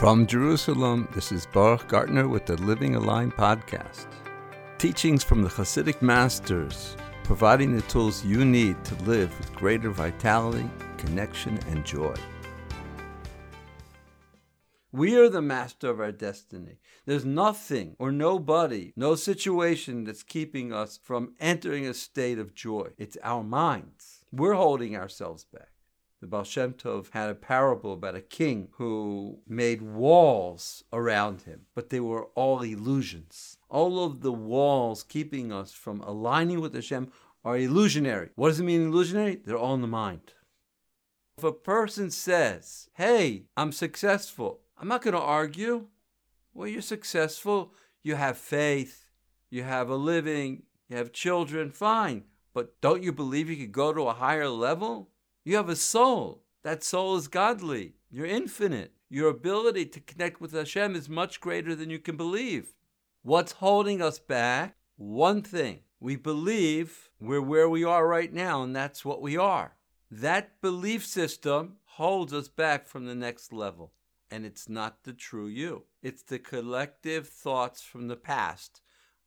[0.00, 4.06] From Jerusalem, this is Baruch Gartner with the Living Aligned podcast.
[4.78, 10.70] Teachings from the Hasidic masters, providing the tools you need to live with greater vitality,
[10.96, 12.14] connection, and joy.
[14.90, 16.78] We are the master of our destiny.
[17.04, 22.88] There's nothing or nobody, no situation that's keeping us from entering a state of joy.
[22.96, 24.24] It's our minds.
[24.32, 25.68] We're holding ourselves back.
[26.20, 31.62] The Baal Shem Tov had a parable about a king who made walls around him,
[31.74, 33.56] but they were all illusions.
[33.70, 37.10] All of the walls keeping us from aligning with Hashem
[37.42, 38.28] are illusionary.
[38.34, 39.36] What does it mean illusionary?
[39.36, 40.34] They're all in the mind.
[41.38, 45.86] If a person says, Hey, I'm successful, I'm not going to argue.
[46.52, 49.06] Well, you're successful, you have faith,
[49.48, 52.24] you have a living, you have children, fine.
[52.52, 55.08] But don't you believe you could go to a higher level?
[55.44, 56.42] You have a soul.
[56.62, 57.94] That soul is godly.
[58.10, 58.92] You're infinite.
[59.08, 62.74] Your ability to connect with Hashem is much greater than you can believe.
[63.22, 64.76] What's holding us back?
[64.96, 65.80] One thing.
[65.98, 69.76] We believe we're where we are right now, and that's what we are.
[70.10, 73.92] That belief system holds us back from the next level.
[74.30, 78.80] And it's not the true you, it's the collective thoughts from the past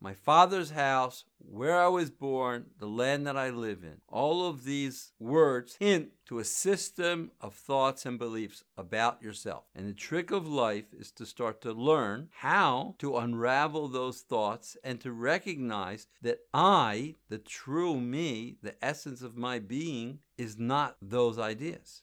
[0.00, 4.00] my father's house, where I was born, the land that I live in.
[4.08, 9.64] All of these words hint to a system of thoughts and beliefs about yourself.
[9.74, 14.76] And the trick of life is to start to learn how to unravel those thoughts
[14.84, 20.96] and to recognize that I, the true me, the essence of my being, is not
[21.00, 22.02] those ideas.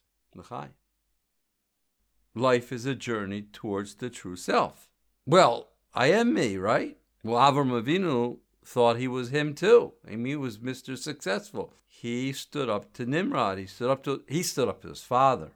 [2.33, 4.89] Life is a journey towards the true self.
[5.25, 6.97] Well, I am me, right?
[7.23, 9.93] Well, Avram Avinu thought he was him too.
[10.05, 10.97] I mean, he was Mr.
[10.97, 11.73] Successful.
[11.87, 13.57] He stood up to Nimrod.
[13.57, 15.51] He stood up to he stood up to his father.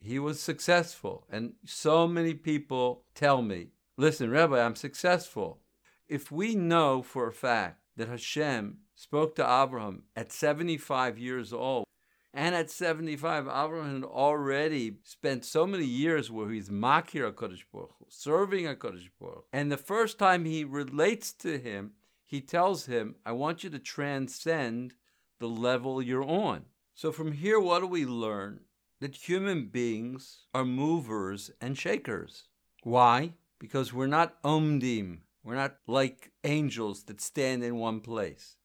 [0.00, 1.24] He was successful.
[1.30, 5.58] And so many people tell me, listen, Rabbi, I'm successful.
[6.08, 11.84] If we know for a fact that Hashem spoke to Abraham at 75 years old,
[12.34, 17.94] and at 75, Abraham had already spent so many years where he's makir HaKadosh Baruch
[17.98, 19.44] Hu, serving HaKadosh Baruch.
[19.52, 21.92] And the first time he relates to him,
[22.24, 24.94] he tells him, I want you to transcend
[25.40, 26.64] the level you're on.
[26.94, 28.60] So from here, what do we learn?
[29.00, 32.44] That human beings are movers and shakers.
[32.82, 33.34] Why?
[33.58, 35.18] Because we're not omdim.
[35.44, 38.56] We're not like angels that stand in one place.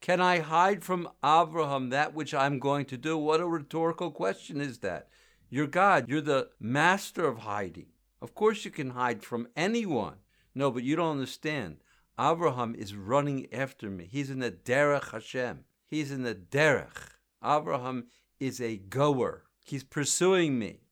[0.00, 3.18] Can I hide from Abraham that which I'm going to do?
[3.18, 5.08] What a rhetorical question is that?
[5.48, 6.08] You're God.
[6.08, 7.86] You're the master of hiding.
[8.20, 10.16] Of course, you can hide from anyone.
[10.54, 11.78] No, but you don't understand.
[12.18, 14.08] Abraham is running after me.
[14.10, 15.64] He's in the derech Hashem.
[15.86, 17.10] He's in the derech.
[17.44, 18.06] Abraham
[18.40, 19.44] is a goer.
[19.64, 20.85] He's pursuing me.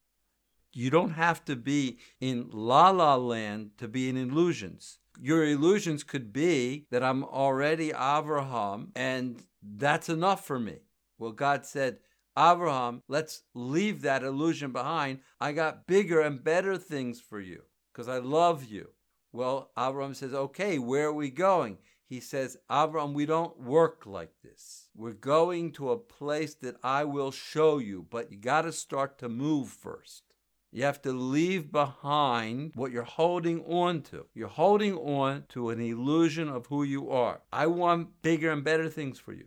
[0.74, 6.02] You don't have to be in la la land to be in illusions your illusions
[6.02, 10.78] could be that I'm already Abraham and that's enough for me.
[11.18, 11.98] Well, God said,
[12.36, 15.20] Abraham, let's leave that illusion behind.
[15.40, 18.90] I got bigger and better things for you because I love you.
[19.32, 21.78] Well, Abraham says, okay, where are we going?
[22.06, 24.88] He says, Abraham, we don't work like this.
[24.94, 29.18] We're going to a place that I will show you, but you got to start
[29.18, 30.33] to move first.
[30.74, 34.26] You have to leave behind what you're holding on to.
[34.34, 37.42] You're holding on to an illusion of who you are.
[37.52, 39.44] I want bigger and better things for you.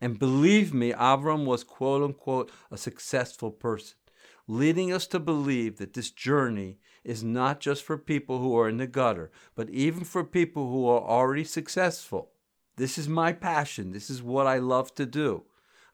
[0.00, 3.98] And believe me, Avram was quote unquote a successful person,
[4.46, 8.78] leading us to believe that this journey is not just for people who are in
[8.78, 12.30] the gutter, but even for people who are already successful.
[12.76, 13.92] This is my passion.
[13.92, 15.44] This is what I love to do.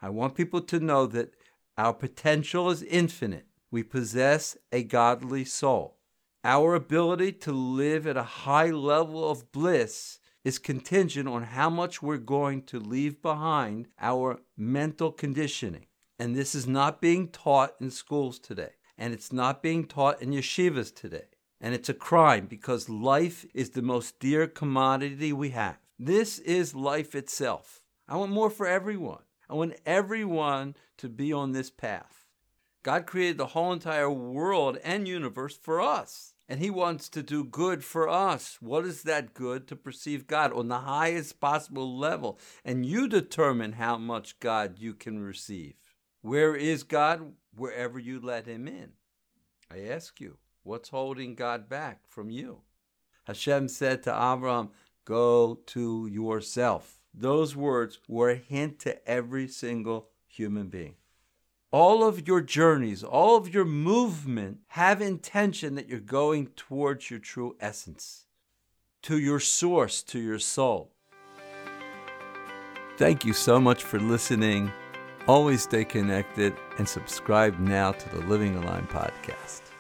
[0.01, 1.35] I want people to know that
[1.77, 5.99] our potential is infinite we possess a godly soul.
[6.45, 12.01] Our ability to live at a high level of bliss is contingent on how much
[12.01, 15.87] we're going to leave behind our mental conditioning.
[16.21, 18.75] And this is not being taught in schools today.
[18.97, 21.27] And it's not being taught in yeshivas today.
[21.61, 25.79] And it's a crime because life is the most dear commodity we have.
[25.99, 27.81] This is life itself.
[28.07, 29.25] I want more for everyone.
[29.51, 32.24] I want everyone to be on this path.
[32.85, 36.35] God created the whole entire world and universe for us.
[36.47, 38.59] And He wants to do good for us.
[38.61, 39.67] What is that good?
[39.69, 42.39] To perceive God on the highest possible level.
[42.63, 45.73] And you determine how much God you can receive.
[46.21, 47.33] Where is God?
[47.57, 48.93] Wherever you let Him in.
[49.73, 52.61] I ask you, what's holding God back from you?
[53.27, 54.69] Hashem said to Abraham,
[55.07, 56.99] Go to yourself.
[57.15, 60.97] Those words were a hint to every single human being
[61.75, 67.19] all of your journeys, all of your movement have intention that you're going towards your
[67.19, 68.27] true essence,
[69.03, 70.93] to your source, to your soul.
[72.97, 74.71] Thank you so much for listening.
[75.27, 79.74] Always stay connected and subscribe now to the Living Aligned podcast.